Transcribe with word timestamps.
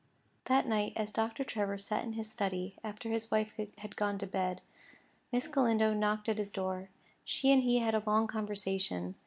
That 0.45 0.65
night, 0.67 0.93
as 0.95 1.11
Doctor 1.11 1.43
Trevor 1.43 1.77
sat 1.77 2.03
in 2.03 2.13
his 2.13 2.27
study, 2.27 2.75
after 2.83 3.09
his 3.11 3.29
wife 3.29 3.53
had 3.77 3.95
gone 3.95 4.17
to 4.17 4.25
bed, 4.25 4.59
Miss 5.31 5.47
Galindo 5.47 5.93
knocked 5.93 6.27
at 6.27 6.39
his 6.39 6.51
door. 6.51 6.89
She 7.23 7.51
and 7.51 7.61
he 7.61 7.77
had 7.77 7.93
a 7.93 8.01
long 8.07 8.25
conversation. 8.25 9.13